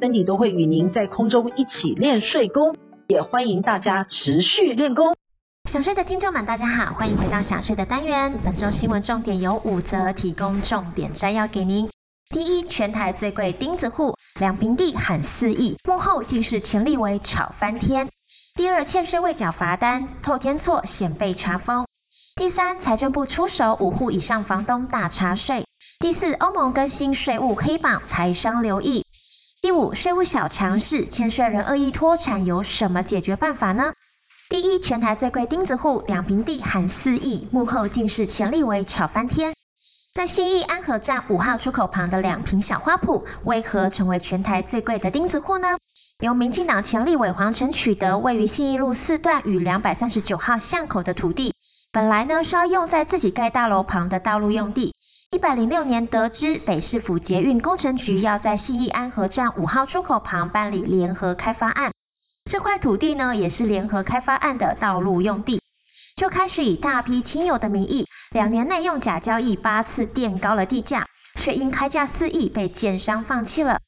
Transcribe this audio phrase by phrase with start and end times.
[0.00, 2.76] 身体都会与您在空中一起练睡功，
[3.08, 5.16] 也欢迎大家持续练功。
[5.68, 8.32] 想睡的听众们，大家好，欢迎回到想睡的单元。
[8.44, 11.88] 本周新闻重点有五则，提供重点摘要给您。
[12.32, 18.08] 第一，全台最贵钉子户，两坪地喊四亿，幕后竟是前立委炒翻天。
[18.54, 21.84] 第二，欠税未缴罚单，透天错险被查封。
[22.36, 25.64] 第三，财政部出手，五户以上房东大查税。
[25.98, 29.04] 第四，欧盟更新税务黑榜，台商留意。
[29.60, 33.92] 第五，税务小常识，欠税人恶意脱产有什么解决办法呢？
[34.48, 39.52] 第一，全台最贵钉子户，两坪地含四亿，幕后竟是前立委炒翻天。
[40.14, 45.76] 在信义安和站五号出口旁的两坪小花圃，为何成为全台最贵的钉子户呢？
[46.20, 51.52] 由民进党前立委黄澄取得位于信义路四段与两百三十九号巷口的土地，
[51.90, 54.94] 本来呢是要用在自己盖大楼旁的道路用地。
[55.30, 61.92] 一百零六年得知北市府捷运工程局要在信义安和站五号出口旁办理联合开发案，
[62.46, 65.60] 这块土地呢也是联合开发案的道路用地，
[66.16, 71.06] 就开始以大批亲友的名义，两年内用假交易八次垫高了地价，
[71.38, 73.80] 却因开价四亿被建商放弃了。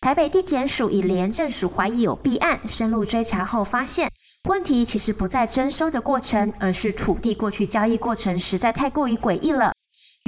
[0.00, 4.10] 台北地检署以廉政署怀疑有弊案，深入追查后发现，
[4.48, 9.72] 问题其实不在征收的过程，而是土地过去交易过程实在太过于诡异了。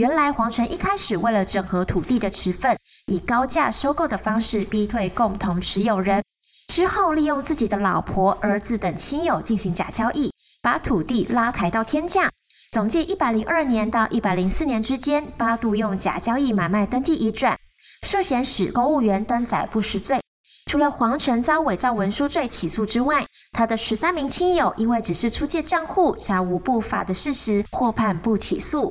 [0.00, 6.25] 原来黄澄一开始为了整合土地的持份，以高价收购的方式逼退共同持有人，
[6.69, 10.32] 之后利用自己的老婆、儿子等亲友进行假交易，
[10.62, 12.30] 把土地拉抬到天价。
[12.70, 17.58] 总计一百零二年到一百零四年之间，八度用假交易买卖登记移转，
[18.06, 20.19] 涉嫌使公务员登载不实罪。
[20.64, 28.91] 除了黄澄遭伪造文书罪起诉之外，他的十三名亲友因为只是出借账户，查无不法的事实，获判不起诉。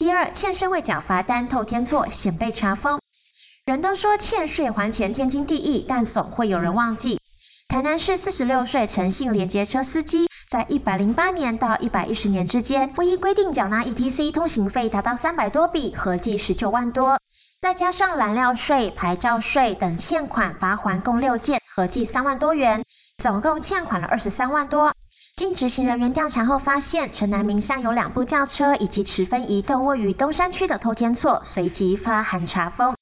[0.00, 2.98] 第二，欠税未缴罚单透天错，险被查封。
[3.66, 7.20] 人都说欠税还钱天经地义，但总会有人忘记。
[7.68, 17.20] 台南市四十六岁诚信联结车司机，在一百零八年到一百一十年之间，不依规定缴纳 ETC 通行费达到三百多笔，合计十九万多，
[17.58, 22.82] 再加上燃料税、牌照税等欠款罚锾共六件，合计三万多元，
[23.18, 24.94] 总共欠款了二十三万多。
[25.36, 32.94] 经执行人员调查后发现，陈南名下有两部轿车以及持分移动位于东山区的透天厝，随即发函查封。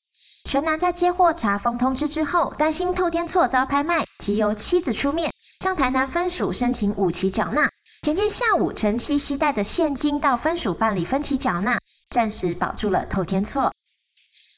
[0.44, 7.68] 陈南在接获查封通知之后，担心透天厝遭拍卖，即由妻子出面向台南分署申请五期缴纳。
[8.02, 11.78] 前天下午，陈妻携带的现金到分署办理分期缴纳，
[12.08, 13.72] 暂时保住了透天厝。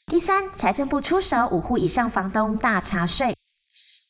[0.06, 3.34] 第三，财政部出手，五户以上房东大查税。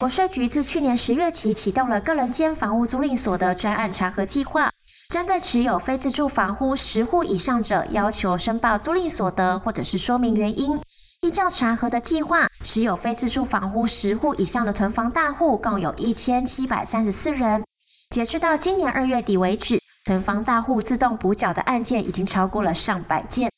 [0.01, 4.73] 国税局自去年十月起启动了个人间房屋租赁所得专案查核计划，
[5.11, 10.81] 针对持有非自住房屋十户以上者，要求申报租赁所得或者是说明原因。
[11.21, 17.63] 依照查核的计划，持有非自住房屋十户以上的囤房大户共有一千七百三十四人。
[18.09, 23.51] 截至到今年二月底为止，囤房大户自动补缴的案件已经超过了上百件。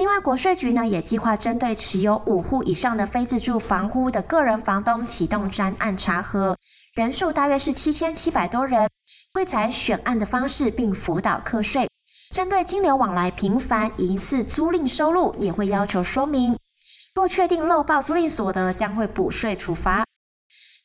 [0.00, 6.56] 另外，国税局呢也计划针对持有五户以上的非自住房屋的个人房东启动专案查核，
[6.94, 8.88] 人数大约是七千七百多人，
[9.34, 11.86] 会采选案的方式并辅导课税。
[12.30, 16.56] 针对金流往来频繁、疑似租赁收入，也会要求说明。
[17.14, 20.06] 若确定漏报租赁所得，将会补税处罚。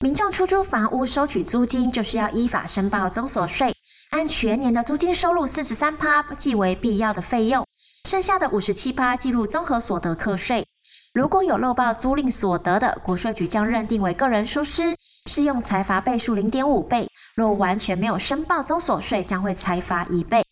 [0.02, 3.74] 民众出租房屋收取租金，就是要依法申报增所税，
[4.10, 7.65] 按全年的租金收入四十三趴计为必要的费用。
[8.06, 10.64] 剩下的五十七趴计入综合所得课税。
[11.12, 17.10] 如果有漏报租赁所得的，国税局将认定为个人疏失，适用裁罚倍数零点五倍。
[17.36, 20.44] 若完全没有申报综所税，将会裁罚一倍。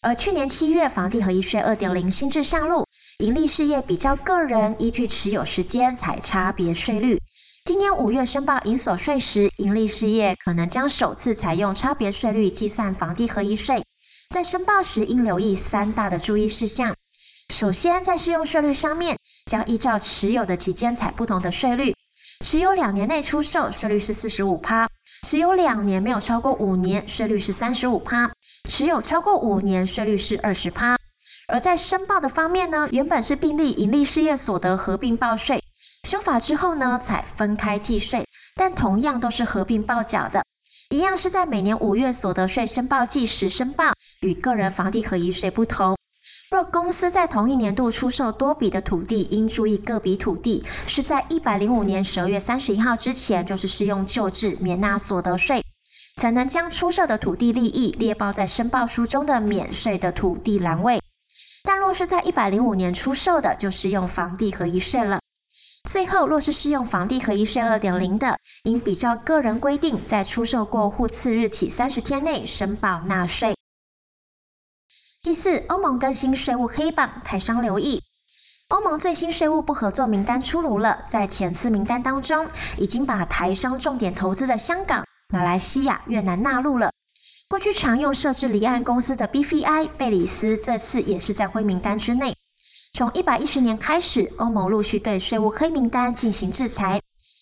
[0.00, 2.86] 而去年七月，房地合一税二点零新制上路，
[3.18, 7.20] 盈利事业比较个人依据持有时间采差别税率。
[7.66, 13.84] 今年五月申报营所税时，盈利事业可能将首次采用差别税率计算房地合一税。
[14.36, 16.94] 在申报时应留意三大的注意事项。
[17.54, 19.16] 首先，在适用税率上面，
[19.46, 21.96] 将依照持有的期间采不同的税率。
[22.44, 24.86] 持有两年内出售，税率是四十五趴；
[25.26, 28.28] 持有两年没有超过五年，税率是三十五趴；
[28.68, 30.98] 持有超过五年，税率是二十趴。
[31.48, 35.58] 而在申报的方面呢，原本是并立盈利事业所得合并报税，
[36.04, 38.22] 修法之后呢，采分开计税，
[38.54, 40.44] 但同样都是合并报缴的，
[40.90, 45.96] 一样是在每年五月所得税申报季时申报，与个人房地合一税不同。
[46.48, 55.60] 若公司在同一年度出售多笔的土地，应注意各笔土地是在一百零五年十二月三十一号之前，就是适用旧制免纳所得税，
[56.20, 61.00] 才能将出售的土地利益列报在申报书中的免税的土地栏位。
[61.64, 65.18] 但若是在一百零五年出售的，就适用房地合一税了。
[65.86, 73.54] 最后，若是适用房地合一税二点零的，应比照个人规定，在出售过户次日起三十天内申报纳税。
[75.22, 78.02] 第四，欧盟更新税务黑榜，台商留意。
[78.68, 86.90] 欧盟最新税务不合作名单出炉了，在前次名单当中，已经把台商重点投资的香港、马来西亚、越南纳入了。
[87.48, 92.36] 过去常用设置离岸公司的 BVI、贝里斯，这次也是在灰名单之内。
[92.96, 96.98] 从一百一十年开始，欧盟陆续对税务黑名单进行制裁，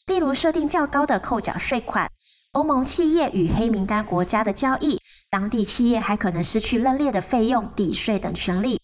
[0.09, 2.11] 例如设定较高的扣缴税款。
[2.55, 8.81] 欧盟企业与黑名单国家的交易，当地企业还可能失去认列的费用、抵税等权利。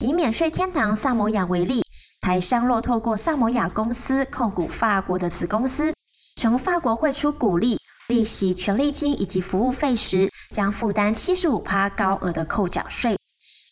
[0.00, 1.84] 以免税天堂萨摩亚为例，
[2.20, 5.94] 台商若透过萨摩亚公司控股法国的子公司，
[6.34, 7.78] 从法国汇出股利、
[8.08, 13.16] 利息、权利金以及服务费时，将负担七十五趴高额的扣缴税。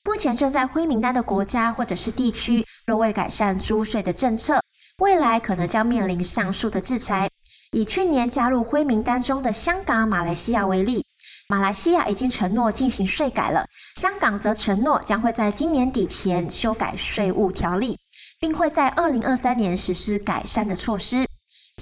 [0.06, 4.62] 目前正在灰名单的国家或者是地区，若未改善租税的政策，
[4.98, 7.28] 未来可能将面临上述的制裁。
[7.72, 11.04] 以去年加入灰名单中的香港、马来西亚为例，
[11.48, 13.66] 马来西亚已经承诺进行税改了，
[13.96, 17.98] 香港则承诺将会在今年底前修改税务条例，
[18.38, 21.26] 并会在二零二三年实施改善的措施。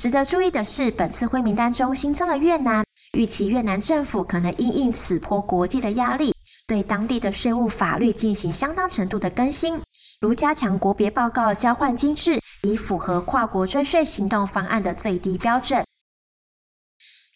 [0.01, 2.83] 值得注意的是，本次灰名单中新增了越南，
[3.13, 6.34] 预期越南政府可能因应此波国际的压力，
[6.67, 9.81] 对当地的税务法律进行相当程度的更新，
[10.21, 12.41] 如加强国别报告交换机制。
[12.63, 15.85] 以符合跨国追税行动方案的最低标准。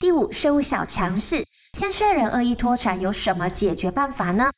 [0.01, 1.45] 第五，税务小常识，
[1.75, 4.51] 欠税人恶意脱产有什么解决办法呢？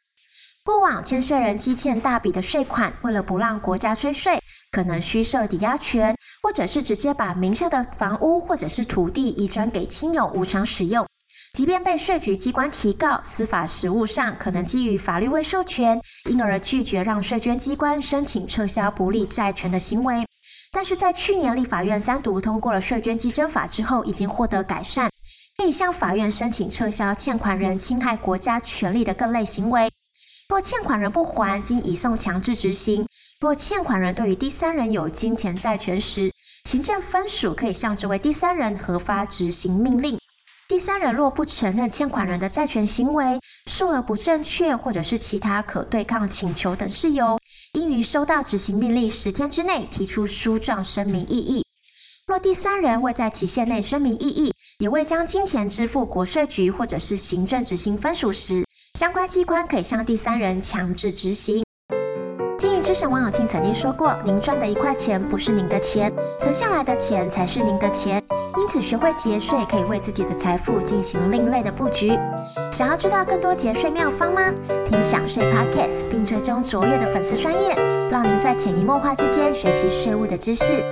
[0.62, 4.40] 过往欠税人积欠大笔的税款，为了不让国家追税，
[4.70, 11.05] 可能虚设抵押权，或者是直接把名下的房屋或者是土地移转给亲友无偿使用。
[11.52, 20.25] 即便被税局机关提告，司法实务上可能基于法律未授权，因而拒绝让税捐机关申请撤销不利债权的行为。
[20.70, 25.11] 但是在去年立法院三读通过了税捐稽征法之后，已经获得改善，
[25.56, 29.91] 可以向法院申请撤销欠款人侵害国家权利的各类行为。
[30.49, 33.05] 若欠款人不还，经移送强制执行；
[33.41, 36.32] 若欠款人对于第三人有金钱债权时，
[36.64, 40.19] 行政分署可以向这位第三人核发执行命令。
[40.70, 47.37] 第三人若不承认欠款人的债权行为，数额不正确，或者是其他可对抗请求等事由，
[47.72, 51.67] 应于收到执行命令十天之内提出书状声明异议。
[52.28, 58.64] 若第三人未在期限内声明异议，也未将金钱支付国税局或者是行政执行分署时，
[58.96, 61.64] 相关机关可以向第三人强制执行。
[62.91, 68.21] 之神王永庆曾经说过：“您赚的一块钱不是您的钱，存下来的钱才是您的钱。
[68.57, 72.19] 因此，学会节税可以为自己的财富进行另类的布局。
[72.73, 74.43] 想要知道更多节税妙方吗？
[74.85, 77.77] 听享税 Podcast，并追踪卓越的粉丝专业，
[78.11, 80.85] 让您在潜移默化之间学习税务的知识。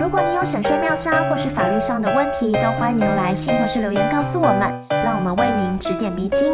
[0.00, 4.72] 如果你有省税妙招或是法律上的问题，都欢迎您来信或是留言告诉我们，
[5.04, 6.50] 让我们为您指点迷津。”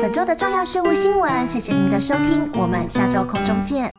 [0.00, 3.93] 本周的重要税务新闻，谢谢您的收听，我们下周空中见。